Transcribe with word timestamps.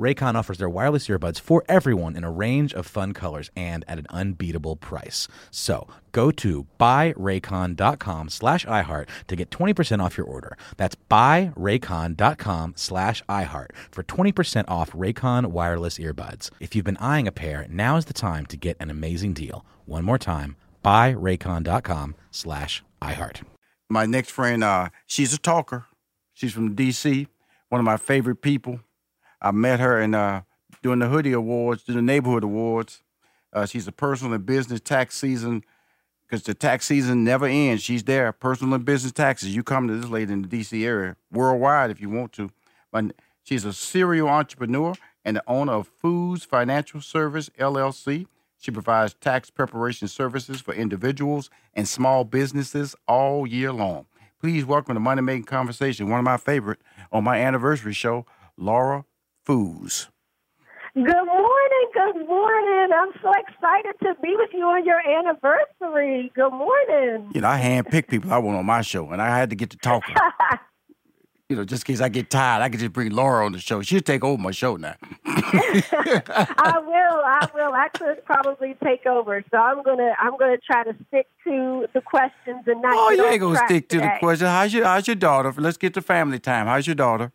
Raycon 0.00 0.34
offers 0.34 0.56
their 0.56 0.68
wireless 0.68 1.08
earbuds 1.08 1.38
for 1.38 1.62
everyone 1.68 2.16
in 2.16 2.24
a 2.24 2.30
range 2.30 2.72
of 2.72 2.86
fun 2.86 3.12
colors 3.12 3.50
and 3.54 3.84
at 3.86 3.98
an 3.98 4.06
unbeatable 4.08 4.76
price. 4.76 5.28
So 5.50 5.86
go 6.12 6.30
to 6.30 6.66
buyraycon.com 6.80 8.30
slash 8.30 8.64
iHeart 8.64 9.08
to 9.28 9.36
get 9.36 9.50
20% 9.50 10.02
off 10.02 10.16
your 10.16 10.26
order. 10.26 10.56
That's 10.78 10.96
buyraycon.com 11.10 12.72
slash 12.76 13.22
iHeart 13.28 13.68
for 13.90 14.02
20% 14.02 14.64
off 14.68 14.92
Raycon 14.92 15.48
wireless 15.48 15.98
earbuds. 15.98 16.50
If 16.60 16.74
you've 16.74 16.86
been 16.86 16.96
eyeing 16.96 17.28
a 17.28 17.32
pair, 17.32 17.66
now 17.68 17.98
is 17.98 18.06
the 18.06 18.14
time 18.14 18.46
to 18.46 18.56
get 18.56 18.78
an 18.80 18.90
amazing 18.90 19.34
deal. 19.34 19.66
One 19.84 20.04
more 20.04 20.18
time, 20.18 20.56
buyraycon.com 20.82 22.14
slash 22.30 22.82
iHeart. 23.02 23.42
My 23.90 24.06
next 24.06 24.30
friend, 24.30 24.64
uh, 24.64 24.88
she's 25.06 25.34
a 25.34 25.38
talker. 25.38 25.84
She's 26.32 26.54
from 26.54 26.74
D.C., 26.74 27.26
one 27.68 27.80
of 27.80 27.84
my 27.84 27.98
favorite 27.98 28.40
people. 28.40 28.80
I 29.42 29.50
met 29.50 29.80
her 29.80 30.00
in 30.00 30.14
uh, 30.14 30.42
during 30.82 30.98
the 30.98 31.08
Hoodie 31.08 31.32
Awards, 31.32 31.82
doing 31.82 31.96
the 31.96 32.02
Neighborhood 32.02 32.44
Awards. 32.44 33.02
Uh, 33.52 33.66
she's 33.66 33.88
a 33.88 33.92
personal 33.92 34.34
and 34.34 34.46
business 34.46 34.80
tax 34.80 35.16
season 35.16 35.64
because 36.26 36.44
the 36.44 36.54
tax 36.54 36.86
season 36.86 37.24
never 37.24 37.46
ends. 37.46 37.82
She's 37.82 38.04
there, 38.04 38.32
personal 38.32 38.74
and 38.74 38.84
business 38.84 39.12
taxes. 39.12 39.54
You 39.54 39.62
come 39.62 39.88
to 39.88 39.96
this 39.96 40.10
lady 40.10 40.32
in 40.32 40.42
the 40.42 40.48
D.C. 40.48 40.84
area, 40.84 41.16
worldwide 41.32 41.90
if 41.90 42.00
you 42.00 42.08
want 42.08 42.32
to. 42.34 42.50
But 42.92 43.06
she's 43.42 43.64
a 43.64 43.72
serial 43.72 44.28
entrepreneur 44.28 44.94
and 45.24 45.36
the 45.36 45.42
owner 45.46 45.72
of 45.72 45.90
Foos 46.02 46.46
Financial 46.46 47.00
Service 47.00 47.48
LLC. 47.58 48.26
She 48.58 48.70
provides 48.70 49.14
tax 49.14 49.50
preparation 49.50 50.06
services 50.06 50.60
for 50.60 50.74
individuals 50.74 51.50
and 51.74 51.88
small 51.88 52.24
businesses 52.24 52.94
all 53.08 53.46
year 53.46 53.72
long. 53.72 54.06
Please 54.38 54.64
welcome 54.64 54.94
to 54.94 55.00
Money 55.00 55.22
Making 55.22 55.44
Conversation, 55.44 56.08
one 56.08 56.18
of 56.18 56.24
my 56.24 56.36
favorite 56.36 56.80
on 57.10 57.24
my 57.24 57.38
anniversary 57.38 57.92
show, 57.92 58.26
Laura 58.56 59.04
Foos. 59.46 60.08
Good 60.94 61.04
morning. 61.04 61.86
Good 61.94 62.26
morning. 62.26 62.88
I'm 62.92 63.12
so 63.22 63.32
excited 63.32 63.94
to 64.02 64.14
be 64.20 64.34
with 64.36 64.50
you 64.52 64.64
on 64.64 64.84
your 64.84 64.98
anniversary. 64.98 66.32
Good 66.34 66.50
morning. 66.50 67.30
You 67.32 67.42
know, 67.42 67.48
I 67.48 67.60
handpicked 67.60 68.08
people 68.08 68.32
I 68.32 68.38
want 68.38 68.58
on 68.58 68.66
my 68.66 68.82
show, 68.82 69.10
and 69.10 69.22
I 69.22 69.38
had 69.38 69.50
to 69.50 69.56
get 69.56 69.70
to 69.70 69.76
talking. 69.76 70.16
you 71.48 71.54
know, 71.54 71.64
just 71.64 71.88
in 71.88 71.94
case 71.94 72.00
I 72.00 72.08
get 72.08 72.28
tired, 72.28 72.62
I 72.62 72.68
could 72.68 72.80
just 72.80 72.92
bring 72.92 73.10
Laura 73.10 73.46
on 73.46 73.52
the 73.52 73.60
show. 73.60 73.82
She'll 73.82 74.00
take 74.00 74.24
over 74.24 74.42
my 74.42 74.50
show 74.50 74.74
now. 74.74 74.96
I 75.26 76.80
will. 76.84 77.22
I 77.24 77.48
will. 77.54 77.72
I 77.72 77.88
could 77.96 78.24
probably 78.24 78.74
take 78.82 79.06
over. 79.06 79.44
So 79.52 79.58
I'm 79.58 79.84
gonna. 79.84 80.12
I'm 80.18 80.36
gonna 80.38 80.58
try 80.58 80.82
to 80.82 80.96
stick 81.06 81.28
to 81.44 81.86
the 81.94 82.00
questions 82.00 82.64
and 82.66 82.82
not. 82.82 82.94
Oh, 82.96 83.10
you 83.10 83.26
ain't 83.26 83.40
gonna 83.40 83.60
stick 83.64 83.88
to 83.90 83.98
the 83.98 84.02
today. 84.02 84.16
question. 84.18 84.48
How's 84.48 84.74
your 84.74 84.84
How's 84.84 85.06
your 85.06 85.16
daughter? 85.16 85.54
Let's 85.56 85.76
get 85.76 85.94
to 85.94 86.02
family 86.02 86.40
time. 86.40 86.66
How's 86.66 86.88
your 86.88 86.96
daughter? 86.96 87.30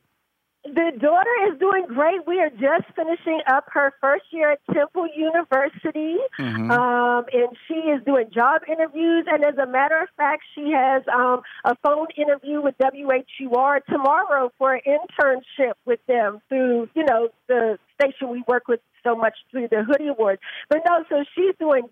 The 0.66 0.92
daughter 1.00 1.54
is 1.54 1.60
doing 1.60 1.86
great. 1.88 2.26
We 2.26 2.40
are 2.40 2.50
just 2.50 2.92
finishing 2.96 3.42
up 3.48 3.66
her 3.72 3.94
first 4.02 4.26
year 4.32 4.54
at 4.54 4.60
Temple 4.74 5.08
University, 5.16 6.18
Mm-hmm. 6.40 6.72
um, 6.72 7.26
and 7.32 7.56
she 7.68 7.76
is 7.76 8.04
doing 8.04 8.26
job 8.34 8.62
interviews. 8.68 9.26
And 9.32 9.44
as 9.46 9.58
a 9.58 9.66
matter 9.68 10.00
of 10.02 10.10
fact, 10.18 10.44
she 10.54 10.72
has 10.76 11.04
um, 11.14 11.42
a 11.64 11.76
phone 11.84 12.08
interview 12.18 12.62
with 12.62 12.76
WHUR 12.80 13.82
tomorrow 13.88 14.52
for 14.58 14.74
an 14.74 14.82
internship 14.86 15.74
with 15.86 16.00
them 16.08 16.42
through, 16.50 16.90
you 16.96 17.06
know, 17.06 17.30
the 17.48 17.78
station 18.00 18.30
we 18.30 18.44
work 18.48 18.68
with 18.68 18.80
so 19.04 19.16
much 19.16 19.36
through 19.52 19.68
the 19.70 19.84
Hoodie 19.84 20.08
Awards. 20.08 20.42
But 20.70 20.80
no, 20.88 21.06
so 21.10 21.24
she's 21.36 21.56
doing 21.60 21.84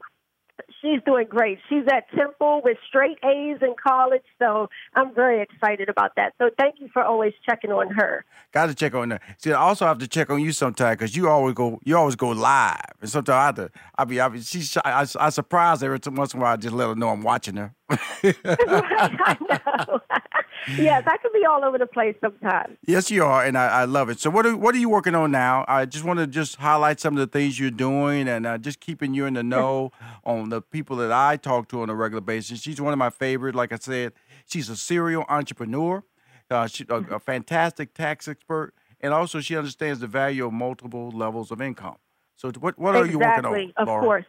she's 0.84 1.02
doing 1.06 1.28
great. 1.28 1.60
She's 1.70 1.86
at 1.92 2.10
Temple 2.16 2.62
with 2.64 2.78
straight 2.88 3.18
A's 3.24 3.58
in 3.62 3.74
college, 3.82 4.24
so 4.38 4.70
I'm 4.96 5.14
very 5.16 5.42
excited 5.42 5.90
about 5.90 6.16
that. 6.18 6.34
So 6.38 6.50
thank 6.60 6.76
you 6.80 6.90
for 6.92 7.04
always 7.04 7.34
checking 7.48 7.72
on 7.72 7.90
her. 7.92 8.26
Got 8.52 8.68
to 8.68 8.76
check 8.76 8.94
on 8.94 9.12
her. 9.12 9.20
See, 9.38 9.52
I 9.52 9.60
also 9.60 9.86
have 9.86 9.98
to 10.00 10.08
check 10.08 10.30
on 10.30 10.42
you 10.42 10.52
sometime 10.52 10.94
because 10.94 11.16
you 11.16 11.30
always 11.30 11.56
go 11.56 11.80
you 11.84 11.98
always 11.98 12.16
go 12.16 12.30
live, 12.30 12.78
and 13.02 13.10
sometimes 13.10 13.36
I 13.36 13.46
have 13.46 13.56
to. 13.56 13.72
I 13.98 14.04
be 14.04 14.20
I 14.20 14.28
be 14.30 14.42
she's 14.42 14.78
I, 14.78 15.08
I 15.20 15.30
surprise 15.30 15.82
her 15.82 15.94
every 15.94 16.00
once 16.14 16.34
in 16.34 16.40
a 16.40 16.44
while. 16.44 16.54
I 16.54 16.58
just 16.58 16.76
let 16.76 16.90
her 16.90 16.96
know 16.96 17.10
I'm 17.10 17.24
watching 17.24 17.56
her. 17.56 17.74
I 17.90 19.38
know. 19.50 20.00
yes, 20.78 21.04
I 21.06 21.18
can 21.18 21.32
be 21.34 21.46
all 21.46 21.64
over 21.64 21.78
the 21.78 21.86
place 21.86 22.16
sometimes. 22.22 22.78
Yes, 22.86 23.10
you 23.12 23.24
are, 23.24 23.44
and 23.44 23.58
I, 23.58 23.68
I 23.82 23.86
love 23.86 24.10
it. 24.10 24.20
So, 24.20 24.30
what 24.30 24.46
are 24.46 24.56
what 24.56 24.76
are 24.76 24.78
you 24.78 24.90
working 24.90 25.16
on 25.16 25.32
now? 25.32 25.66
I 25.68 25.86
just 25.86 26.04
want 26.04 26.20
to 26.20 26.28
just 26.28 26.58
highlight 26.58 27.00
some 27.00 27.14
of 27.16 27.20
the 27.20 27.28
things 27.28 27.60
you're 27.60 27.72
doing, 27.72 28.28
and 28.28 28.46
uh, 28.46 28.58
just 28.58 28.80
keeping 28.80 29.14
you 29.14 29.26
in 29.26 29.34
the 29.34 29.44
know 29.44 29.92
on 30.24 30.50
the 30.50 30.62
people 30.62 30.98
that 30.98 31.12
I 31.12 31.38
talk 31.38 31.68
to 31.70 31.82
on 31.82 31.90
a 31.90 31.96
regular 31.96 32.22
basis. 32.22 32.62
She's 32.62 32.80
one 32.82 32.94
of 32.94 33.00
my 33.00 33.10
favorite. 33.10 33.56
Like 33.56 33.72
I 33.74 33.78
said, 33.78 34.14
she's 34.46 34.70
a 34.70 34.76
serial 34.76 35.26
entrepreneur. 35.30 36.04
Uh, 36.50 36.68
she, 36.68 36.86
a, 36.90 36.96
a 37.16 37.20
fantastic 37.20 37.94
tax 37.94 38.28
expert, 38.28 38.74
and 39.02 39.14
also 39.14 39.40
she 39.40 39.56
understands 39.58 40.00
the 40.00 40.08
value 40.08 40.46
of 40.46 40.54
multiple 40.54 41.10
levels 41.12 41.52
of 41.52 41.62
income. 41.62 41.96
So, 42.36 42.52
what 42.60 42.78
what 42.78 42.96
are 42.96 43.06
you 43.06 43.20
working 43.20 43.46
on, 43.46 43.54
Exactly, 43.56 43.74
of 43.78 43.88
Laura? 43.88 44.04
course. 44.04 44.26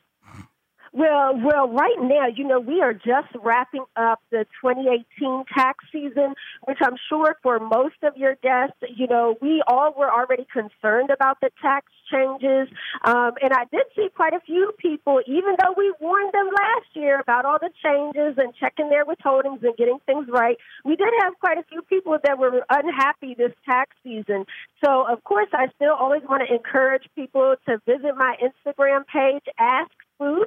Well, 0.95 1.35
well, 1.43 1.69
right 1.69 1.99
now, 1.99 2.29
you 2.33 2.47
know, 2.47 2.61
we 2.61 2.81
are 2.81 2.95
just 2.95 3.35
wrapping 3.43 3.85
up 3.97 4.21
the 4.31 4.47
2018 4.63 5.43
tax 5.53 5.85
season, 5.91 6.35
which 6.69 6.79
I'm 6.81 6.95
sure 7.09 7.35
for 7.43 7.59
most 7.59 7.97
of 8.05 8.17
your 8.17 8.37
guests, 8.37 8.77
you 8.95 9.09
know, 9.09 9.35
we 9.43 9.61
all 9.67 9.93
were 9.99 10.09
already 10.09 10.47
concerned 10.53 11.11
about 11.11 11.41
the 11.41 11.51
tax 11.61 11.91
changes. 12.09 12.69
Um, 13.05 13.33
and 13.43 13.53
I 13.53 13.65
did 13.73 13.83
see 13.97 14.07
quite 14.15 14.35
a 14.35 14.41
few 14.47 14.71
people, 14.79 15.21
even 15.27 15.57
though 15.61 15.75
we 15.77 15.93
warned 16.01 16.33
them 16.33 16.47
last 16.47 16.87
year 16.95 17.19
about 17.19 17.45
all 17.45 17.59
the 17.61 17.71
changes 17.83 18.39
and 18.39 18.55
checking 18.55 18.89
their 18.89 19.05
withholdings 19.05 19.65
and 19.65 19.77
getting 19.77 19.99
things 20.07 20.29
right, 20.31 20.59
we 20.85 20.95
did 20.95 21.11
have 21.23 21.33
quite 21.41 21.59
a 21.59 21.65
few 21.65 21.83
people 21.83 22.19
that 22.23 22.39
were 22.39 22.65
unhappy 22.71 23.35
this 23.35 23.53
tax 23.67 23.91
season. 24.05 24.45
So, 24.85 25.11
of 25.11 25.25
course, 25.25 25.49
I 25.55 25.67
still 25.75 25.95
always 25.99 26.23
want 26.29 26.45
to 26.47 26.55
encourage 26.55 27.03
people 27.17 27.57
to 27.67 27.79
visit 27.85 28.15
my 28.17 28.37
Instagram 28.39 29.03
page, 29.09 29.43
Ask 29.59 29.91
Foos 30.21 30.47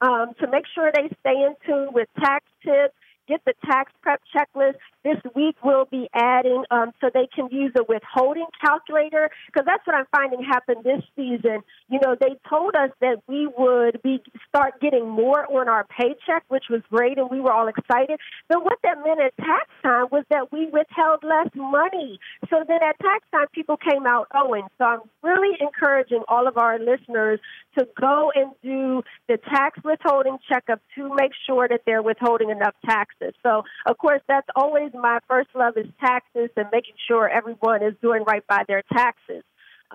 um, 0.00 0.34
to 0.40 0.46
make 0.50 0.64
sure 0.74 0.90
they 0.92 1.08
stay 1.20 1.42
in 1.42 1.54
tune 1.66 1.92
with 1.92 2.08
tax 2.18 2.44
tips, 2.62 2.94
get 3.26 3.44
the 3.44 3.54
tax 3.64 3.92
prep 4.02 4.20
checklist. 4.34 4.74
This 5.04 5.18
week 5.34 5.56
we'll 5.62 5.84
be 5.84 6.08
adding 6.14 6.64
um, 6.70 6.92
so 7.00 7.10
they 7.12 7.28
can 7.34 7.48
use 7.50 7.72
a 7.78 7.84
withholding 7.84 8.46
calculator 8.60 9.30
because 9.46 9.64
that's 9.66 9.86
what 9.86 9.96
I'm 9.96 10.06
finding 10.14 10.42
happen 10.42 10.76
this 10.82 11.02
season. 11.14 11.62
You 11.88 12.00
know, 12.02 12.16
they 12.18 12.36
told 12.48 12.74
us 12.74 12.90
that 13.00 13.22
we 13.28 13.48
would 13.56 14.02
be 14.02 14.22
start 14.48 14.80
getting 14.80 15.08
more 15.08 15.46
on 15.50 15.68
our 15.68 15.84
paycheck, 15.84 16.44
which 16.48 16.64
was 16.70 16.82
great, 16.90 17.18
and 17.18 17.30
we 17.30 17.40
were 17.40 17.52
all 17.52 17.68
excited. 17.68 18.18
But 18.48 18.64
what 18.64 18.78
that 18.82 18.98
meant 19.04 19.20
at 19.20 19.36
tax 19.36 19.68
time 19.82 20.06
was 20.10 20.24
that 20.30 20.52
we 20.52 20.66
withheld 20.66 21.22
less 21.22 21.48
money. 21.54 22.18
So 22.50 22.64
then 22.66 22.78
at 22.82 22.98
tax 22.98 23.24
time, 23.32 23.46
people 23.52 23.76
came 23.76 24.06
out 24.06 24.28
owing. 24.34 24.66
So 24.78 24.84
I'm 24.84 25.00
really 25.22 25.56
encouraging 25.60 26.22
all 26.28 26.48
of 26.48 26.56
our 26.56 26.78
listeners 26.78 27.40
to 27.78 27.86
go 28.00 28.32
and 28.34 28.52
do 28.62 29.02
the 29.28 29.38
tax 29.38 29.78
withholding 29.84 30.38
checkup 30.48 30.80
to 30.94 31.14
make 31.14 31.32
sure 31.46 31.68
that 31.68 31.82
they're 31.86 32.02
withholding 32.02 32.50
enough 32.50 32.74
taxes. 33.18 33.38
So, 33.42 33.62
of 33.86 33.98
course, 33.98 34.22
that's 34.28 34.48
always 34.54 34.92
my 34.94 35.18
first 35.28 35.48
love 35.54 35.76
is 35.76 35.86
taxes 36.00 36.50
and 36.56 36.66
making 36.72 36.94
sure 37.08 37.28
everyone 37.28 37.82
is 37.82 37.94
doing 38.02 38.24
right 38.26 38.46
by 38.46 38.64
their 38.66 38.82
taxes. 38.92 39.42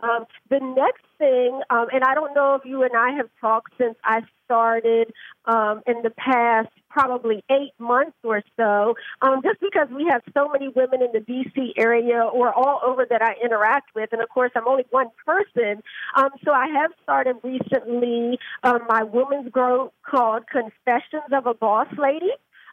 Um, 0.01 0.25
the 0.49 0.59
next 0.59 1.03
thing, 1.17 1.61
um, 1.69 1.87
and 1.91 2.03
I 2.03 2.15
don't 2.15 2.33
know 2.33 2.55
if 2.55 2.63
you 2.63 2.83
and 2.83 2.95
I 2.95 3.11
have 3.11 3.29
talked 3.41 3.73
since 3.77 3.95
I 4.05 4.21
started 4.45 5.11
um, 5.45 5.81
in 5.85 6.01
the 6.01 6.11
past 6.11 6.69
probably 6.89 7.43
eight 7.51 7.73
months 7.77 8.17
or 8.23 8.41
so, 8.57 8.95
um, 9.21 9.41
just 9.43 9.59
because 9.59 9.87
we 9.93 10.07
have 10.09 10.21
so 10.33 10.47
many 10.47 10.69
women 10.69 11.01
in 11.01 11.11
the 11.13 11.19
D.C. 11.19 11.73
area 11.77 12.23
or 12.23 12.53
all 12.53 12.79
over 12.85 13.05
that 13.09 13.21
I 13.21 13.35
interact 13.43 13.93
with. 13.93 14.09
And 14.13 14.21
of 14.21 14.29
course, 14.29 14.51
I'm 14.55 14.67
only 14.67 14.85
one 14.91 15.07
person. 15.25 15.81
Um, 16.15 16.29
so 16.43 16.51
I 16.51 16.67
have 16.67 16.91
started 17.03 17.35
recently 17.43 18.39
um, 18.63 18.79
my 18.87 19.03
women's 19.03 19.51
group 19.51 19.93
called 20.03 20.47
Confessions 20.47 21.31
of 21.33 21.47
a 21.47 21.53
Boss 21.53 21.87
Lady. 21.97 22.31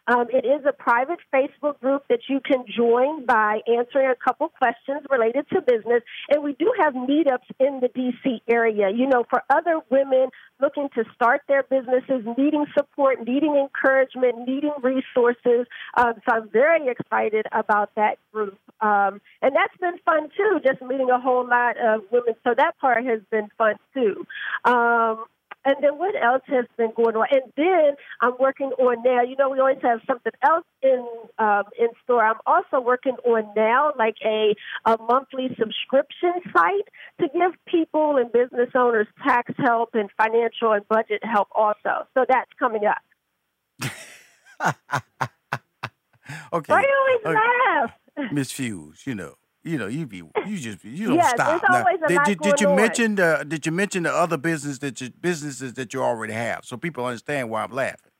Um, 0.09 0.25
it 0.33 0.43
is 0.43 0.65
a 0.67 0.73
private 0.73 1.19
Facebook 1.33 1.79
group 1.79 2.03
that 2.09 2.21
you 2.27 2.39
can 2.39 2.65
join 2.67 3.25
by 3.25 3.59
answering 3.67 4.09
a 4.09 4.15
couple 4.15 4.49
questions 4.49 5.05
related 5.09 5.47
to 5.53 5.61
business. 5.61 6.01
And 6.29 6.43
we 6.43 6.53
do 6.53 6.73
have 6.79 6.95
meetups 6.95 7.45
in 7.59 7.79
the 7.79 7.89
DC 7.89 8.41
area, 8.47 8.89
you 8.89 9.05
know, 9.05 9.23
for 9.29 9.43
other 9.51 9.79
women 9.91 10.29
looking 10.59 10.89
to 10.95 11.03
start 11.13 11.41
their 11.47 11.63
businesses, 11.63 12.25
needing 12.37 12.65
support, 12.75 13.19
needing 13.25 13.55
encouragement, 13.55 14.47
needing 14.47 14.73
resources. 14.81 15.67
Um, 15.95 16.13
so 16.27 16.35
I'm 16.35 16.49
very 16.49 16.87
excited 16.87 17.45
about 17.51 17.93
that 17.95 18.17
group. 18.33 18.57
Um, 18.81 19.21
and 19.43 19.55
that's 19.55 19.77
been 19.79 19.99
fun 20.05 20.29
too, 20.35 20.59
just 20.65 20.81
meeting 20.81 21.09
a 21.11 21.19
whole 21.19 21.47
lot 21.47 21.77
of 21.77 22.01
women. 22.11 22.33
So 22.43 22.55
that 22.57 22.79
part 22.79 23.05
has 23.05 23.19
been 23.29 23.49
fun 23.57 23.75
too. 23.93 24.25
Um, 24.65 25.25
and 25.69 25.83
then 25.83 25.97
what 25.99 26.15
else 26.15 26.41
has 26.47 26.65
been 26.77 26.91
going 26.95 27.15
on? 27.15 27.27
And 27.31 27.43
then 27.55 27.95
I'm 28.21 28.33
working 28.39 28.71
on 28.79 29.03
now. 29.03 29.21
You 29.21 29.35
know, 29.35 29.49
we 29.49 29.59
always 29.59 29.77
have 29.83 29.99
something 30.07 30.31
else 30.43 30.65
in 30.81 31.05
um, 31.37 31.63
in 31.77 31.89
store. 32.03 32.23
I'm 32.23 32.39
also 32.47 32.81
working 32.81 33.17
on 33.23 33.51
now, 33.55 33.93
like 33.97 34.15
a 34.25 34.55
a 34.85 34.97
monthly 34.97 35.55
subscription 35.59 36.33
site 36.51 36.87
to 37.21 37.27
give 37.27 37.51
people 37.67 38.17
and 38.17 38.31
business 38.31 38.69
owners 38.75 39.07
tax 39.23 39.53
help 39.57 39.89
and 39.93 40.09
financial 40.17 40.73
and 40.73 40.87
budget 40.87 41.23
help 41.23 41.49
also. 41.55 42.07
So 42.15 42.25
that's 42.27 42.51
coming 42.57 42.81
up. 42.85 42.97
okay. 46.53 46.73
Why 46.73 46.81
do 46.81 46.87
you 46.87 47.21
always 47.23 47.25
okay. 47.25 47.39
laugh? 48.17 48.31
Miss 48.33 48.51
Fuse, 48.51 49.05
you 49.05 49.15
know. 49.15 49.35
You 49.69 49.77
know, 49.77 49.85
you 49.87 50.07
be 50.07 50.23
you 50.47 50.57
just 50.57 50.83
you 50.83 51.07
don't 51.09 51.15
Yes, 51.17 51.31
stop. 51.35 51.61
a 51.63 52.07
did, 52.07 52.23
did, 52.25 52.39
did 52.41 52.61
you 52.61 52.69
mention 52.75 53.15
the 53.15 53.45
did 53.47 53.65
you 53.67 53.71
mention 53.71 54.01
the 54.03 54.11
other 54.11 54.35
business 54.37 54.79
that 54.79 54.99
you, 54.99 55.11
businesses 55.11 55.73
that 55.73 55.93
you 55.93 56.01
already 56.01 56.33
have 56.33 56.65
so 56.65 56.75
people 56.75 57.05
understand 57.05 57.51
why 57.51 57.63
I'm 57.63 57.71
laughing? 57.71 58.11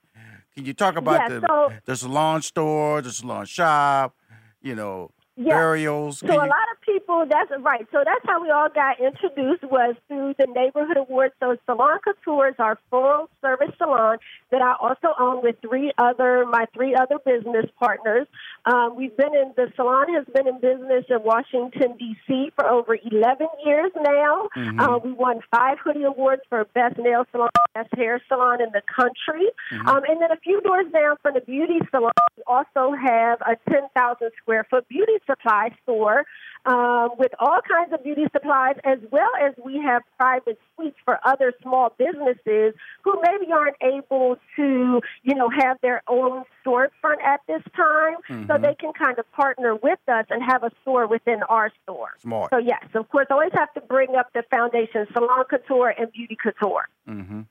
Can 0.55 0.65
you 0.65 0.73
talk 0.73 0.95
about 0.95 1.21
Yeah, 1.21 1.39
the 1.39 1.47
so- 1.47 1.73
the 1.85 1.95
salon 1.95 2.41
store, 2.43 3.01
the 3.01 3.11
salon 3.11 3.45
shop, 3.47 4.15
you 4.61 4.75
know, 4.75 5.09
Yeah. 5.35 5.55
burials? 5.55 6.19
So 6.19 6.27
Can 6.27 6.35
a 6.35 6.39
lot 6.39 6.67
of 6.73 6.78
people, 7.09 7.25
that's 7.29 7.51
right. 7.63 7.85
So 7.91 8.03
that's 8.05 8.25
how 8.25 8.41
we 8.41 8.49
all 8.49 8.69
got 8.69 8.99
introduced 8.99 9.63
was 9.63 9.95
through 10.07 10.35
the 10.37 10.47
neighborhood 10.47 10.97
awards. 10.97 11.33
So 11.39 11.57
Salon 11.65 11.99
Couture 12.03 12.49
is 12.49 12.55
our 12.59 12.77
full 12.89 13.29
service 13.41 13.73
salon 13.77 14.17
that 14.51 14.61
I 14.61 14.75
also 14.79 15.13
own 15.19 15.41
with 15.43 15.55
three 15.61 15.91
other 15.97 16.45
my 16.45 16.65
three 16.73 16.95
other 16.95 17.17
business 17.25 17.65
partners. 17.79 18.27
Um, 18.65 18.95
we've 18.95 19.15
been 19.15 19.33
in 19.33 19.53
the 19.55 19.71
salon 19.75 20.13
has 20.13 20.25
been 20.33 20.47
in 20.47 20.59
business 20.59 21.05
in 21.09 21.23
Washington 21.23 21.97
D.C. 21.97 22.51
for 22.55 22.67
over 22.67 22.97
11 23.11 23.47
years 23.65 23.91
now. 23.95 24.49
Mm-hmm. 24.55 24.79
Uh, 24.79 24.97
we 24.99 25.11
won 25.11 25.41
five 25.51 25.77
hoodie 25.83 26.03
awards 26.03 26.41
for 26.49 26.65
best 26.73 26.97
nail 26.97 27.25
salon, 27.31 27.49
best 27.73 27.89
hair 27.95 28.21
salon 28.27 28.61
in 28.61 28.69
the 28.71 28.81
country. 28.95 29.49
Mm-hmm. 29.73 29.87
Um, 29.87 30.03
and 30.07 30.21
then 30.21 30.31
a 30.31 30.37
few 30.37 30.61
doors 30.61 30.85
down 30.93 31.17
from 31.21 31.33
the 31.33 31.41
beauty 31.41 31.79
salon, 31.89 32.11
we 32.37 32.43
also 32.47 32.93
have 32.93 33.41
a 33.41 33.55
10,000 33.69 34.31
square 34.41 34.65
foot 34.69 34.87
beauty 34.87 35.13
supply 35.25 35.69
store 35.83 36.25
um, 36.65 37.09
with 37.17 37.31
all 37.39 37.59
kinds 37.67 37.93
of 37.93 38.03
beauty 38.03 38.25
supplies, 38.31 38.75
as 38.83 38.99
well 39.11 39.29
as 39.41 39.53
we 39.63 39.81
have 39.81 40.03
private 40.17 40.59
suites 40.75 40.97
for 41.05 41.19
other 41.25 41.53
small 41.61 41.93
businesses 41.97 42.73
who 43.03 43.21
maybe 43.21 43.51
aren't 43.51 43.77
able 43.81 44.37
to, 44.55 45.01
you 45.23 45.35
know, 45.35 45.49
have 45.49 45.77
their 45.81 46.01
own 46.07 46.43
storefront 46.65 47.21
at 47.23 47.41
this 47.47 47.61
time. 47.75 48.15
So 48.47 48.57
they 48.57 48.75
can 48.75 48.93
kind 48.93 49.17
of 49.17 49.31
partner 49.31 49.75
with 49.75 49.99
us 50.07 50.25
and 50.29 50.43
have 50.43 50.63
a 50.63 50.71
store 50.81 51.07
within 51.07 51.41
our 51.43 51.71
store. 51.83 52.09
Smart. 52.21 52.51
So 52.51 52.57
yes, 52.57 52.83
of 52.93 53.09
course, 53.09 53.27
always 53.29 53.51
have 53.53 53.73
to 53.73 53.81
bring 53.81 54.15
up 54.15 54.31
the 54.33 54.43
foundation, 54.51 55.07
salon 55.13 55.45
couture 55.49 55.93
and 55.97 56.11
beauty 56.11 56.37
couture. 56.41 56.87
Mm-hmm. 57.07 57.41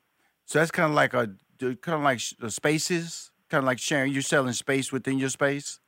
So 0.44 0.58
that's 0.58 0.70
kind 0.70 0.90
of 0.90 0.94
like 0.94 1.14
a 1.14 1.31
kind 1.58 1.78
of 1.88 2.02
like 2.02 2.20
spaces, 2.20 3.31
kind 3.49 3.62
of 3.62 3.66
like 3.66 3.78
sharing. 3.78 4.12
You're 4.12 4.22
selling 4.22 4.52
space 4.52 4.93
within 4.93 5.19
your 5.19 5.28
space. 5.28 5.81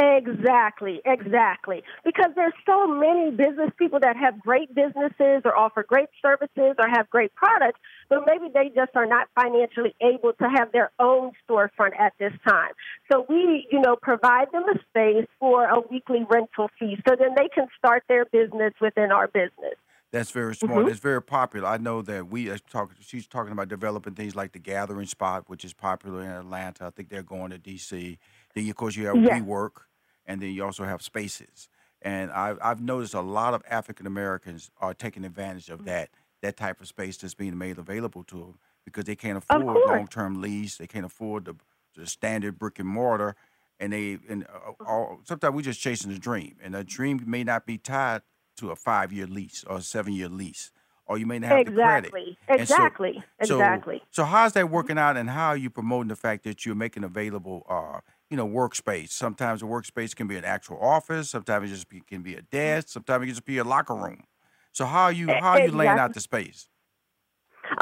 Exactly, 0.00 1.00
exactly. 1.04 1.82
Because 2.04 2.30
there's 2.36 2.52
so 2.64 2.86
many 2.86 3.30
business 3.30 3.70
people 3.78 3.98
that 4.00 4.16
have 4.16 4.40
great 4.40 4.72
businesses 4.72 5.42
or 5.44 5.56
offer 5.56 5.82
great 5.82 6.08
services 6.22 6.76
or 6.78 6.88
have 6.88 7.10
great 7.10 7.34
products, 7.34 7.80
but 8.08 8.20
maybe 8.24 8.46
they 8.52 8.68
just 8.74 8.94
are 8.94 9.06
not 9.06 9.26
financially 9.34 9.94
able 10.00 10.32
to 10.34 10.48
have 10.54 10.70
their 10.70 10.92
own 11.00 11.32
storefront 11.48 11.98
at 11.98 12.12
this 12.20 12.32
time. 12.46 12.70
So 13.10 13.26
we, 13.28 13.66
you 13.72 13.80
know, 13.80 13.96
provide 14.00 14.52
them 14.52 14.64
a 14.68 14.78
space 14.88 15.26
for 15.40 15.64
a 15.64 15.80
weekly 15.90 16.24
rental 16.30 16.70
fee 16.78 16.96
so 17.08 17.16
then 17.18 17.34
they 17.36 17.48
can 17.52 17.66
start 17.76 18.04
their 18.08 18.24
business 18.26 18.74
within 18.80 19.10
our 19.10 19.26
business. 19.26 19.74
That's 20.10 20.30
very 20.30 20.54
smart. 20.54 20.86
Mhm. 20.86 20.90
It's 20.90 21.00
very 21.00 21.20
popular. 21.20 21.68
I 21.68 21.76
know 21.76 22.00
that 22.02 22.28
we 22.28 22.48
are 22.48 22.56
talking. 22.56 22.96
She's 23.00 23.26
talking 23.26 23.52
about 23.52 23.68
developing 23.68 24.14
things 24.14 24.34
like 24.34 24.52
the 24.52 24.58
Gathering 24.58 25.06
Spot, 25.06 25.44
which 25.48 25.66
is 25.66 25.74
popular 25.74 26.22
in 26.22 26.30
Atlanta. 26.30 26.86
I 26.86 26.90
think 26.90 27.10
they're 27.10 27.22
going 27.22 27.50
to 27.50 27.58
D.C. 27.58 28.18
Then, 28.54 28.70
of 28.70 28.76
course, 28.76 28.96
you 28.96 29.06
have 29.06 29.16
Yes. 29.16 29.42
WeWork, 29.42 29.82
and 30.28 30.40
then 30.40 30.50
you 30.50 30.64
also 30.64 30.84
have 30.84 31.02
Spaces. 31.02 31.68
And 32.00 32.30
I've 32.30 32.58
I've 32.62 32.80
noticed 32.80 33.14
a 33.14 33.20
lot 33.20 33.54
of 33.54 33.62
African 33.68 34.06
Americans 34.06 34.70
are 34.80 34.94
taking 34.94 35.24
advantage 35.24 35.68
of 35.70 35.84
that 35.86 36.10
that 36.42 36.56
type 36.56 36.80
of 36.80 36.86
space 36.86 37.16
that's 37.16 37.34
being 37.34 37.58
made 37.58 37.78
available 37.78 38.22
to 38.24 38.36
them 38.38 38.58
because 38.84 39.04
they 39.06 39.16
can't 39.16 39.36
afford 39.38 39.66
long 39.88 40.06
term 40.06 40.40
lease. 40.40 40.76
They 40.76 40.86
can't 40.86 41.06
afford 41.06 41.46
the, 41.46 41.56
the 41.96 42.06
standard 42.06 42.56
brick 42.58 42.78
and 42.78 42.88
mortar, 42.88 43.34
and 43.80 43.92
they 43.92 44.18
and 44.28 44.46
uh, 44.46 44.84
all, 44.86 45.18
sometimes 45.24 45.56
we're 45.56 45.62
just 45.62 45.80
chasing 45.80 46.12
a 46.12 46.18
dream, 46.18 46.56
and 46.62 46.76
a 46.76 46.84
dream 46.84 47.20
may 47.26 47.42
not 47.42 47.66
be 47.66 47.78
tied 47.78 48.22
to 48.58 48.70
a 48.70 48.76
five 48.76 49.12
year 49.12 49.26
lease 49.26 49.64
or 49.66 49.78
a 49.78 49.82
seven 49.82 50.12
year 50.12 50.28
lease, 50.28 50.70
or 51.06 51.18
you 51.18 51.26
may 51.26 51.40
not 51.40 51.48
have 51.50 51.64
the 51.66 51.72
credit. 51.72 52.12
Exactly, 52.14 52.38
so- 52.46 52.54
exactly, 52.54 53.24
so, 53.42 53.60
exactly. 53.60 54.02
So 54.10 54.24
how's 54.24 54.52
that 54.52 54.70
working 54.70 54.98
out, 54.98 55.16
and 55.16 55.30
how 55.30 55.48
are 55.48 55.56
you 55.56 55.70
promoting 55.70 56.08
the 56.08 56.16
fact 56.16 56.44
that 56.44 56.64
you're 56.64 56.76
making 56.76 57.02
available, 57.02 57.66
uh, 57.68 58.00
you 58.30 58.36
know, 58.36 58.46
workspace? 58.46 59.10
Sometimes 59.10 59.62
a 59.62 59.66
workspace 59.66 60.14
can 60.14 60.26
be 60.26 60.36
an 60.36 60.44
actual 60.44 60.78
office. 60.80 61.30
Sometimes 61.30 61.70
it 61.70 61.74
just 61.74 61.88
be, 61.88 62.00
can 62.00 62.22
be 62.22 62.34
a 62.34 62.42
desk. 62.42 62.88
Sometimes 62.88 63.22
it 63.22 63.26
can 63.26 63.34
just 63.34 63.44
be 63.44 63.58
a 63.58 63.64
locker 63.64 63.94
room. 63.94 64.24
So 64.72 64.86
how 64.86 65.04
are 65.04 65.12
you 65.12 65.28
how 65.28 65.50
are 65.50 65.60
you 65.60 65.72
laying 65.72 65.98
out 65.98 66.14
the 66.14 66.20
space? 66.20 66.68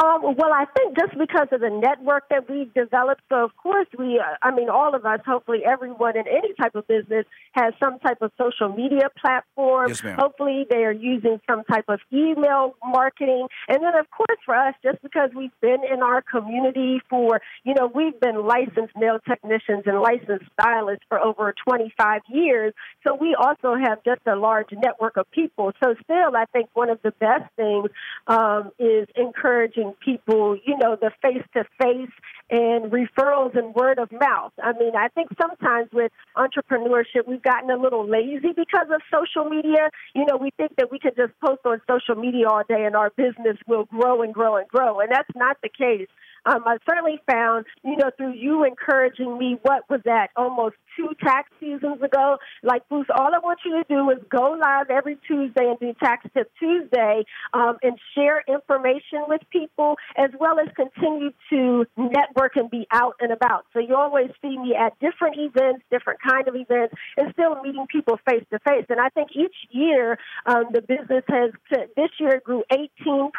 Um, 0.02 0.34
well, 0.36 0.52
I 0.52 0.64
think 0.76 0.96
just 0.98 1.16
because 1.16 1.48
of 1.52 1.60
the 1.60 1.70
network 1.70 2.28
that 2.30 2.50
we've 2.50 2.72
developed, 2.74 3.22
so 3.28 3.44
of 3.44 3.56
course 3.56 3.86
we, 3.98 4.18
uh, 4.18 4.34
I 4.42 4.50
mean, 4.50 4.68
all 4.68 4.94
of 4.94 5.06
us, 5.06 5.20
hopefully 5.24 5.60
everyone 5.64 6.16
in 6.16 6.26
any 6.26 6.52
type 6.60 6.74
of 6.74 6.86
business 6.88 7.24
has 7.52 7.72
some 7.82 7.98
type 8.00 8.18
of 8.20 8.32
social 8.38 8.68
media 8.68 9.08
platform. 9.20 9.88
Yes, 9.88 10.02
ma'am. 10.02 10.16
Hopefully 10.18 10.66
they 10.68 10.84
are 10.84 10.92
using 10.92 11.40
some 11.48 11.62
type 11.64 11.84
of 11.88 12.00
email 12.12 12.74
marketing. 12.84 13.46
And 13.68 13.82
then, 13.82 13.96
of 13.96 14.10
course, 14.10 14.38
for 14.44 14.56
us, 14.56 14.74
just 14.82 15.00
because 15.02 15.30
we've 15.36 15.54
been 15.60 15.82
in 15.90 16.02
our 16.02 16.22
community 16.22 17.00
for, 17.08 17.40
you 17.64 17.74
know, 17.74 17.90
we've 17.92 18.18
been 18.18 18.44
licensed 18.44 18.96
nail 18.96 19.18
technicians 19.26 19.84
and 19.86 20.00
licensed 20.00 20.46
stylists 20.58 21.04
for 21.08 21.20
over 21.20 21.54
25 21.64 22.22
years. 22.28 22.74
So 23.06 23.14
we 23.14 23.36
also 23.38 23.74
have 23.76 24.02
just 24.04 24.20
a 24.26 24.34
large 24.34 24.70
network 24.72 25.16
of 25.16 25.30
people. 25.30 25.72
So 25.82 25.94
still, 26.02 26.36
I 26.36 26.46
think 26.52 26.70
one 26.74 26.90
of 26.90 27.00
the 27.02 27.12
best 27.12 27.44
things 27.56 27.90
um, 28.26 28.72
is 28.78 29.06
encouraging 29.14 29.65
people, 30.00 30.56
you 30.64 30.76
know, 30.78 30.96
the 30.96 31.10
face 31.22 31.44
to 31.54 31.64
face 31.80 32.10
and 32.50 32.92
referrals 32.92 33.56
and 33.56 33.74
word 33.74 33.98
of 33.98 34.10
mouth. 34.12 34.52
I 34.62 34.72
mean, 34.74 34.94
I 34.96 35.08
think 35.08 35.30
sometimes 35.40 35.88
with 35.92 36.12
entrepreneurship, 36.36 37.26
we've 37.26 37.42
gotten 37.42 37.70
a 37.70 37.76
little 37.76 38.08
lazy 38.08 38.52
because 38.54 38.86
of 38.92 39.00
social 39.12 39.48
media. 39.48 39.90
You 40.14 40.26
know, 40.26 40.36
we 40.36 40.50
think 40.56 40.76
that 40.76 40.90
we 40.90 40.98
can 40.98 41.12
just 41.16 41.32
post 41.44 41.60
on 41.64 41.80
social 41.88 42.14
media 42.14 42.48
all 42.48 42.62
day 42.68 42.84
and 42.84 42.94
our 42.94 43.10
business 43.16 43.56
will 43.66 43.84
grow 43.84 44.22
and 44.22 44.32
grow 44.32 44.56
and 44.56 44.68
grow. 44.68 45.00
And 45.00 45.10
that's 45.10 45.30
not 45.34 45.56
the 45.62 45.68
case. 45.68 46.08
Um, 46.46 46.62
I 46.64 46.78
certainly 46.88 47.20
found, 47.30 47.66
you 47.84 47.96
know, 47.96 48.10
through 48.16 48.34
you 48.34 48.64
encouraging 48.64 49.36
me, 49.36 49.58
what 49.62 49.82
was 49.90 50.00
that, 50.04 50.30
almost 50.36 50.76
two 50.96 51.10
tax 51.22 51.50
seasons 51.60 52.00
ago? 52.02 52.38
Like, 52.62 52.88
Bruce, 52.88 53.08
all 53.14 53.34
I 53.34 53.38
want 53.38 53.58
you 53.64 53.72
to 53.72 53.84
do 53.88 54.08
is 54.10 54.18
go 54.30 54.56
live 54.58 54.88
every 54.90 55.18
Tuesday 55.26 55.68
and 55.68 55.78
do 55.78 55.92
Tax 56.00 56.26
Tip 56.34 56.50
Tuesday 56.58 57.24
um, 57.52 57.76
and 57.82 57.98
share 58.14 58.44
information 58.48 59.24
with 59.28 59.42
people, 59.50 59.96
as 60.16 60.30
well 60.38 60.58
as 60.60 60.68
continue 60.74 61.32
to 61.50 61.84
network 61.96 62.56
and 62.56 62.70
be 62.70 62.86
out 62.92 63.14
and 63.20 63.32
about. 63.32 63.66
So 63.72 63.80
you 63.80 63.96
always 63.96 64.30
see 64.40 64.56
me 64.56 64.74
at 64.74 64.98
different 65.00 65.36
events, 65.38 65.82
different 65.90 66.20
kind 66.22 66.46
of 66.48 66.54
events, 66.54 66.94
and 67.16 67.32
still 67.32 67.60
meeting 67.62 67.86
people 67.90 68.18
face 68.28 68.44
to 68.52 68.58
face. 68.60 68.86
And 68.88 69.00
I 69.00 69.08
think 69.10 69.30
each 69.34 69.56
year 69.70 70.18
um, 70.46 70.66
the 70.72 70.80
business 70.80 71.24
has, 71.28 71.50
this 71.96 72.10
year 72.20 72.40
grew 72.44 72.62
18%. 72.72 73.30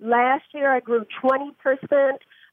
Last 0.00 0.44
year 0.52 0.74
I 0.74 0.80
grew 0.80 1.04
20%. 1.22 1.52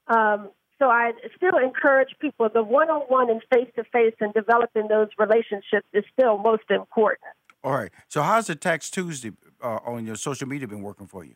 Um, 0.07 0.49
so 0.79 0.89
I 0.89 1.11
still 1.37 1.57
encourage 1.63 2.09
people 2.19 2.49
the 2.53 2.63
one-on-one 2.63 3.29
and 3.29 3.41
face-to-face 3.53 4.15
and 4.19 4.33
developing 4.33 4.87
those 4.89 5.07
relationships 5.17 5.87
is 5.93 6.03
still 6.17 6.37
most 6.37 6.63
important. 6.69 7.31
All 7.63 7.71
right. 7.73 7.91
So 8.09 8.21
how's 8.21 8.47
the 8.47 8.55
Tax 8.55 8.89
Tuesday 8.89 9.31
uh, 9.61 9.79
on 9.85 10.05
your 10.05 10.15
social 10.15 10.47
media 10.47 10.67
been 10.67 10.81
working 10.81 11.07
for 11.07 11.23
you? 11.23 11.35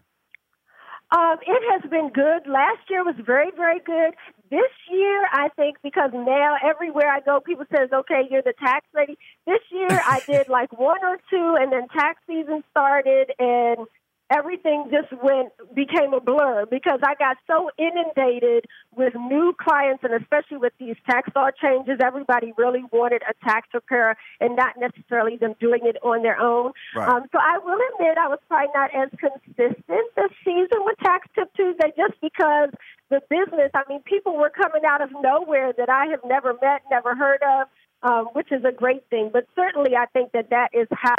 Um, 1.15 1.37
it 1.41 1.63
has 1.71 1.89
been 1.89 2.09
good. 2.09 2.47
Last 2.47 2.89
year 2.89 3.01
was 3.05 3.15
very, 3.25 3.51
very 3.55 3.79
good. 3.79 4.13
This 4.51 4.71
year, 4.91 5.23
I 5.31 5.47
think 5.55 5.77
because 5.81 6.09
now 6.13 6.55
everywhere 6.61 7.09
I 7.09 7.21
go, 7.21 7.39
people 7.39 7.63
says, 7.73 7.89
"Okay, 7.93 8.27
you're 8.29 8.41
the 8.41 8.53
tax 8.59 8.85
lady." 8.93 9.17
This 9.45 9.61
year, 9.71 9.87
I 9.89 10.19
did 10.27 10.49
like 10.49 10.77
one 10.77 10.99
or 11.03 11.17
two, 11.29 11.55
and 11.59 11.71
then 11.71 11.87
tax 11.87 12.19
season 12.27 12.61
started, 12.71 13.31
and 13.39 13.87
everything 14.29 14.91
just 14.91 15.11
went 15.23 15.49
became 15.73 16.13
a 16.13 16.19
blur 16.19 16.65
because 16.69 16.99
I 17.03 17.15
got 17.15 17.37
so 17.47 17.69
inundated 17.77 18.65
with 18.95 19.13
new 19.15 19.53
clients 19.59 20.03
and 20.03 20.13
especially 20.13 20.57
with 20.57 20.73
these 20.79 20.95
tax 21.09 21.29
law 21.35 21.49
changes, 21.51 21.99
everybody 22.03 22.53
really 22.57 22.83
wanted 22.91 23.21
a 23.23 23.33
tax 23.45 23.67
preparer 23.71 24.15
and 24.39 24.55
not 24.55 24.75
necessarily 24.77 25.37
them 25.37 25.55
doing 25.59 25.81
it 25.83 25.97
on 26.03 26.23
their 26.23 26.39
own. 26.39 26.71
Right. 26.95 27.07
Um, 27.07 27.23
so 27.31 27.39
I 27.39 27.59
will 27.63 27.79
admit 27.93 28.17
I 28.17 28.27
was 28.27 28.39
probably 28.47 28.71
not 28.73 28.91
as 28.93 29.09
consistent 29.19 30.05
this 30.15 30.31
season 30.43 30.79
with 30.85 30.97
Tax 31.03 31.27
Tip 31.35 31.53
Tuesday 31.55 31.93
just 31.95 32.19
because 32.21 32.69
the 33.09 33.21
business, 33.29 33.71
I 33.73 33.83
mean, 33.87 34.01
people 34.01 34.35
were 34.35 34.49
coming 34.49 34.81
out 34.85 35.01
of 35.01 35.09
nowhere 35.21 35.71
that 35.77 35.89
I 35.89 36.07
have 36.07 36.19
never 36.25 36.53
met, 36.61 36.81
never 36.91 37.15
heard 37.15 37.41
of 37.41 37.67
um, 38.03 38.25
which 38.33 38.51
is 38.51 38.63
a 38.63 38.71
great 38.71 39.03
thing. 39.09 39.29
But 39.31 39.45
certainly, 39.55 39.95
I 39.95 40.05
think 40.07 40.31
that 40.33 40.49
that 40.49 40.69
is 40.73 40.87
how 40.91 41.15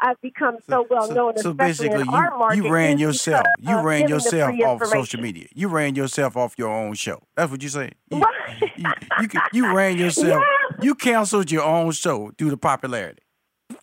I've 0.00 0.20
become 0.20 0.56
so, 0.68 0.82
so 0.82 0.86
well 0.90 1.12
known. 1.12 1.36
So, 1.36 1.42
so 1.42 1.54
basically, 1.54 2.04
you, 2.04 2.64
you 2.64 2.72
ran 2.72 2.98
yourself. 2.98 3.46
You 3.58 3.80
ran 3.80 4.08
yourself 4.08 4.54
off 4.64 4.84
social 4.86 5.20
media. 5.20 5.46
You 5.54 5.68
ran 5.68 5.94
yourself 5.94 6.36
off 6.36 6.54
your 6.56 6.70
own 6.70 6.94
show. 6.94 7.22
That's 7.36 7.50
what 7.50 7.62
you 7.62 7.68
say. 7.68 7.92
You, 8.10 8.22
you, 8.76 8.92
you, 9.20 9.28
you, 9.52 9.74
ran 9.74 9.98
yourself. 10.04 10.42
You 10.80 10.94
canceled 10.94 11.50
your 11.50 11.64
own 11.64 11.92
show 11.92 12.30
due 12.36 12.50
to 12.50 12.56
popularity. 12.56 13.22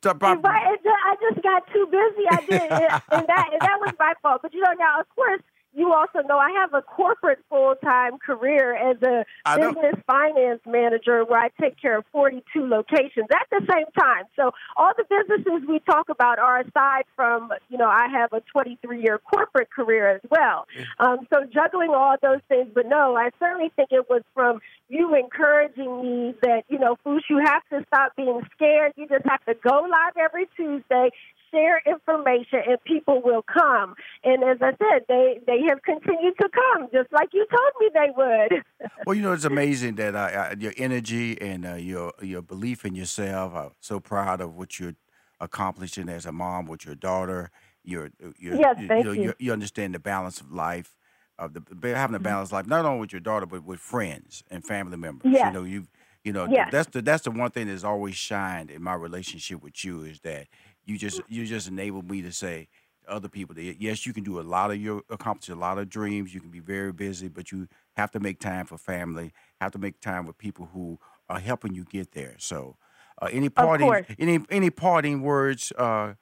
Right. 0.03 0.77
I 1.07 1.15
just 1.21 1.41
got 1.43 1.63
too 1.73 1.87
busy. 1.89 2.27
I 2.29 2.45
did, 2.45 2.71
and 2.71 3.27
that 3.27 3.49
and 3.51 3.61
that 3.61 3.79
was 3.79 3.93
my 3.97 4.13
fault. 4.21 4.41
But 4.41 4.53
you 4.53 4.61
know, 4.61 4.73
now 4.77 4.99
of 4.99 5.07
course 5.15 5.41
you 5.77 5.93
also 5.93 6.27
know 6.27 6.39
I 6.39 6.51
have 6.59 6.73
a 6.73 6.81
corporate 6.81 7.37
full 7.49 7.75
time 7.83 8.17
career 8.17 8.75
as 8.75 8.97
a 9.03 9.23
business 9.55 9.95
finance 10.07 10.59
manager 10.65 11.23
where 11.23 11.39
I 11.39 11.49
take 11.61 11.79
care 11.79 11.99
of 11.99 12.05
42 12.11 12.65
locations 12.65 13.27
at 13.31 13.47
the 13.51 13.61
same 13.71 13.85
time. 13.97 14.25
So 14.35 14.51
all 14.75 14.91
the 14.97 15.05
businesses 15.07 15.69
we 15.69 15.79
talk 15.79 16.09
about 16.09 16.39
are 16.39 16.61
aside 16.61 17.03
from, 17.15 17.51
you 17.69 17.77
know, 17.77 17.87
I 17.87 18.07
have 18.11 18.33
a 18.33 18.41
23 18.51 19.03
year 19.03 19.19
corporate 19.19 19.69
career 19.69 20.09
as 20.09 20.21
well. 20.31 20.65
Um, 20.99 21.27
so 21.31 21.45
juggling 21.45 21.91
all 21.91 22.15
those 22.23 22.41
things, 22.49 22.69
but 22.73 22.87
no, 22.87 23.15
I 23.15 23.29
certainly 23.39 23.71
think 23.75 23.89
it 23.91 24.09
was 24.09 24.23
from 24.33 24.59
you 24.89 25.13
encouraging 25.13 26.01
me 26.01 26.35
that, 26.41 26.63
you 26.69 26.79
know, 26.79 26.97
Foosh, 27.05 27.29
you 27.29 27.39
have 27.45 27.61
to 27.69 27.85
stop 27.87 28.15
being 28.15 28.41
scared. 28.55 28.93
You 28.95 29.07
just 29.07 29.25
have 29.25 29.45
to 29.45 29.53
go 29.53 29.85
live 29.87 30.17
every 30.17 30.47
Tuesday 30.55 31.11
share 31.51 31.81
information 31.85 32.59
and 32.67 32.83
people 32.83 33.21
will 33.21 33.41
come. 33.41 33.95
And 34.23 34.43
as 34.43 34.57
I 34.61 34.71
said, 34.71 35.03
they, 35.07 35.39
they 35.45 35.61
have 35.69 35.81
continued 35.83 36.35
to 36.39 36.49
come, 36.49 36.87
just 36.91 37.11
like 37.11 37.29
you 37.33 37.45
told 37.49 37.71
me 37.79 37.89
they 37.93 38.11
would. 38.15 38.89
well, 39.05 39.15
you 39.15 39.21
know, 39.21 39.33
it's 39.33 39.45
amazing 39.45 39.95
that 39.95 40.15
uh, 40.15 40.19
uh, 40.19 40.55
your 40.59 40.73
energy 40.77 41.39
and 41.41 41.65
uh, 41.65 41.75
your 41.75 42.13
your 42.21 42.41
belief 42.41 42.85
in 42.85 42.95
yourself. 42.95 43.53
I'm 43.53 43.71
so 43.79 43.99
proud 43.99 44.41
of 44.41 44.55
what 44.55 44.79
you're 44.79 44.95
accomplishing 45.39 46.09
as 46.09 46.25
a 46.25 46.31
mom 46.31 46.65
with 46.65 46.85
your 46.85 46.95
daughter. 46.95 47.51
You're, 47.83 48.11
you're 48.37 48.55
yes, 48.55 48.75
you, 48.79 48.87
thank 48.87 49.05
you, 49.05 49.13
you. 49.13 49.33
you 49.39 49.53
understand 49.53 49.95
the 49.95 49.99
balance 49.99 50.41
of 50.41 50.51
life. 50.51 50.93
Of 51.39 51.53
the 51.53 51.61
having 51.95 52.15
a 52.15 52.17
mm-hmm. 52.17 52.23
balanced 52.23 52.51
life, 52.51 52.65
not 52.65 52.83
only 52.83 52.99
with 52.99 53.13
your 53.13 53.19
daughter, 53.19 53.45
but 53.45 53.63
with 53.63 53.79
friends 53.79 54.43
and 54.49 54.65
family 54.65 54.97
members. 54.97 55.31
Yes. 55.31 55.45
You 55.45 55.53
know, 55.53 55.65
you 55.65 55.87
you 56.23 56.33
know 56.33 56.47
yes. 56.49 56.69
that's 56.71 56.89
the 56.89 57.01
that's 57.03 57.23
the 57.23 57.31
one 57.31 57.51
thing 57.51 57.67
that's 57.67 57.83
always 57.83 58.15
shined 58.15 58.71
in 58.71 58.81
my 58.81 58.95
relationship 58.95 59.61
with 59.61 59.85
you 59.85 60.01
is 60.01 60.19
that 60.21 60.47
you 60.87 60.97
just 60.97 61.21
you 61.27 61.45
just 61.45 61.67
enabled 61.67 62.09
me 62.09 62.21
to 62.21 62.31
say 62.31 62.69
to 63.03 63.11
other 63.11 63.27
people 63.27 63.53
that 63.55 63.75
yes, 63.79 64.05
you 64.05 64.13
can 64.13 64.23
do 64.23 64.39
a 64.39 64.41
lot 64.41 64.71
of 64.71 64.77
your 64.77 65.03
accomplish 65.09 65.49
a 65.49 65.55
lot 65.55 65.77
of 65.77 65.89
dreams. 65.89 66.33
You 66.33 66.39
can 66.39 66.49
be 66.49 66.61
very 66.61 66.93
busy, 66.93 67.27
but 67.27 67.51
you 67.51 67.67
have 67.95 68.09
to 68.11 68.19
make 68.19 68.39
time 68.39 68.65
for 68.65 68.77
family. 68.77 69.33
Have 69.61 69.73
to 69.73 69.79
make 69.79 69.99
time 69.99 70.25
with 70.25 70.37
people 70.37 70.69
who 70.73 70.97
are 71.29 71.39
helping 71.39 71.73
you 71.73 71.83
get 71.83 72.13
there. 72.13 72.35
So, 72.39 72.77
uh, 73.21 73.29
any 73.31 73.49
parting 73.49 74.05
any 74.17 74.39
any 74.49 74.69
parting 74.69 75.21
words, 75.21 75.73
uh, 75.77 76.13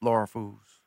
Laura 0.00 0.26
Foos? 0.26 0.78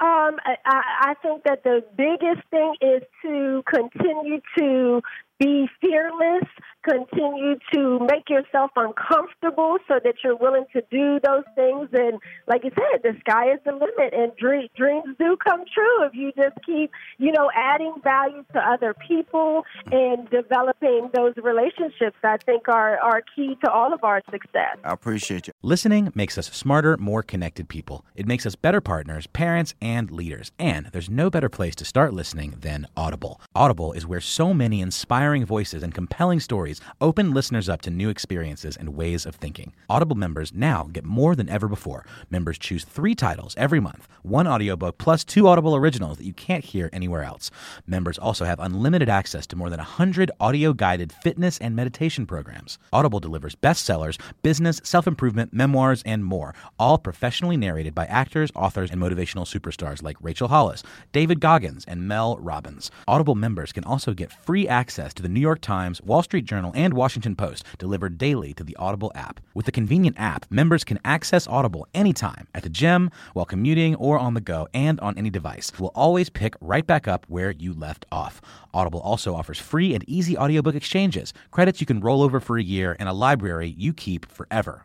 Um, 0.00 0.36
I, 0.46 0.56
I 0.64 1.14
think 1.20 1.42
that 1.44 1.62
the 1.62 1.84
biggest 1.94 2.48
thing 2.50 2.74
is 2.80 3.02
to 3.22 3.62
continue 3.66 4.40
to 4.58 5.02
be 5.38 5.68
fearless, 5.78 6.48
continue 6.82 7.56
to 7.72 7.98
make 8.00 8.28
yourself 8.28 8.70
uncomfortable 8.76 9.78
so 9.88 10.00
that 10.02 10.14
you're 10.22 10.36
willing 10.36 10.64
to 10.72 10.82
do 10.90 11.20
those 11.24 11.44
things. 11.54 11.88
And 11.92 12.18
like 12.46 12.64
you 12.64 12.70
said, 12.74 13.02
the 13.02 13.18
sky 13.20 13.52
is 13.52 13.60
the 13.64 13.72
limit, 13.72 14.12
and 14.12 14.34
dream, 14.36 14.68
dreams 14.76 15.16
do 15.18 15.36
come 15.36 15.64
true 15.72 16.04
if 16.04 16.14
you 16.14 16.32
just 16.36 16.56
keep, 16.64 16.90
you 17.18 17.32
know, 17.32 17.50
adding 17.54 17.94
value 18.02 18.44
to 18.52 18.58
other 18.58 18.94
people 19.06 19.64
and 19.90 20.28
developing 20.30 21.10
those 21.14 21.34
relationships. 21.36 22.16
I 22.22 22.36
think 22.38 22.68
are 22.68 22.98
are 22.98 23.22
key 23.34 23.56
to 23.64 23.70
all 23.70 23.92
of 23.92 24.04
our 24.04 24.22
success. 24.30 24.76
I 24.84 24.92
appreciate 24.92 25.46
you. 25.46 25.52
Listening 25.62 26.12
makes 26.14 26.38
us 26.38 26.46
smarter, 26.46 26.96
more 26.96 27.22
connected 27.22 27.68
people. 27.68 28.04
It 28.14 28.26
makes 28.26 28.46
us 28.46 28.54
better 28.54 28.80
partners, 28.80 29.26
parents, 29.26 29.74
and 29.80 30.10
leaders. 30.10 30.52
And 30.58 30.86
there's 30.92 31.10
no 31.10 31.30
better 31.30 31.48
place 31.48 31.74
to 31.76 31.84
start 31.84 32.12
listening 32.12 32.56
than 32.60 32.86
Audible. 32.96 33.40
Audible 33.54 33.92
is 33.92 34.06
where 34.06 34.20
so 34.20 34.52
many 34.52 34.80
inspiring 34.80 35.20
inspiring 35.30 35.44
voices 35.44 35.82
and 35.82 35.94
compelling 35.94 36.40
stories 36.40 36.69
open 37.00 37.32
listeners 37.32 37.68
up 37.68 37.80
to 37.80 37.90
new 37.90 38.10
experiences 38.10 38.76
and 38.76 38.94
ways 38.94 39.24
of 39.26 39.36
thinking. 39.36 39.72
Audible 39.88 40.14
members 40.14 40.52
now 40.52 40.88
get 40.92 41.04
more 41.04 41.34
than 41.34 41.48
ever 41.48 41.66
before. 41.66 42.04
Members 42.28 42.58
choose 42.58 42.84
three 42.84 43.14
titles 43.14 43.54
every 43.56 43.80
month, 43.80 44.06
one 44.22 44.46
audiobook 44.46 44.98
plus 44.98 45.24
two 45.24 45.48
Audible 45.48 45.74
originals 45.74 46.18
that 46.18 46.26
you 46.26 46.34
can't 46.34 46.64
hear 46.64 46.90
anywhere 46.92 47.24
else. 47.24 47.50
Members 47.86 48.18
also 48.18 48.44
have 48.44 48.60
unlimited 48.60 49.08
access 49.08 49.46
to 49.48 49.56
more 49.56 49.70
than 49.70 49.78
100 49.78 50.30
audio 50.38 50.72
guided 50.72 51.12
fitness 51.12 51.58
and 51.58 51.74
meditation 51.74 52.26
programs. 52.26 52.78
Audible 52.92 53.20
delivers 53.20 53.54
bestsellers, 53.54 54.20
business, 54.42 54.80
self 54.84 55.06
improvement, 55.06 55.52
memoirs, 55.52 56.02
and 56.04 56.24
more, 56.24 56.54
all 56.78 56.98
professionally 56.98 57.56
narrated 57.56 57.94
by 57.94 58.06
actors, 58.06 58.50
authors, 58.54 58.90
and 58.90 59.00
motivational 59.00 59.46
superstars 59.46 60.02
like 60.02 60.16
Rachel 60.20 60.48
Hollis, 60.48 60.82
David 61.12 61.40
Goggins, 61.40 61.84
and 61.86 62.06
Mel 62.06 62.36
Robbins. 62.38 62.90
Audible 63.08 63.34
members 63.34 63.72
can 63.72 63.84
also 63.84 64.12
get 64.12 64.32
free 64.32 64.68
access 64.68 65.14
to 65.14 65.22
the 65.22 65.28
New 65.28 65.40
York 65.40 65.60
Times, 65.60 66.02
Wall 66.02 66.22
Street 66.22 66.44
Journal, 66.60 66.72
and 66.74 66.92
Washington 66.92 67.36
Post 67.36 67.64
delivered 67.78 68.18
daily 68.18 68.52
to 68.52 68.62
the 68.62 68.76
Audible 68.76 69.10
app. 69.14 69.40
With 69.54 69.64
the 69.64 69.72
convenient 69.72 70.20
app, 70.20 70.44
members 70.50 70.84
can 70.84 71.00
access 71.06 71.46
Audible 71.46 71.88
anytime 71.94 72.48
at 72.54 72.64
the 72.64 72.68
gym, 72.68 73.10
while 73.32 73.46
commuting, 73.46 73.94
or 73.94 74.18
on 74.18 74.34
the 74.34 74.42
go, 74.42 74.68
and 74.74 75.00
on 75.00 75.16
any 75.16 75.30
device. 75.30 75.72
We'll 75.78 75.90
always 75.94 76.28
pick 76.28 76.54
right 76.60 76.86
back 76.86 77.08
up 77.08 77.24
where 77.28 77.52
you 77.52 77.72
left 77.72 78.04
off. 78.12 78.42
Audible 78.74 79.00
also 79.00 79.34
offers 79.34 79.58
free 79.58 79.94
and 79.94 80.06
easy 80.06 80.36
audiobook 80.36 80.74
exchanges, 80.74 81.32
credits 81.50 81.80
you 81.80 81.86
can 81.86 82.00
roll 82.00 82.20
over 82.20 82.40
for 82.40 82.58
a 82.58 82.62
year, 82.62 82.94
and 83.00 83.08
a 83.08 83.14
library 83.14 83.74
you 83.78 83.94
keep 83.94 84.26
forever 84.26 84.84